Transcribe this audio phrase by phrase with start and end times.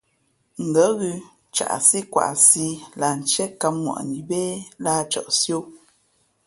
[0.69, 1.15] Ngα̌ ghʉ̌
[1.55, 2.67] caꞌsí kwaʼsi
[2.99, 4.41] lah ntié kǎm ŋwαꞌni bé
[4.83, 5.61] lǎh cαꞌsi ō.